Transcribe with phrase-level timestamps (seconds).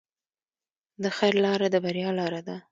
[1.03, 2.55] د خیر لاره د بریا لاره ده.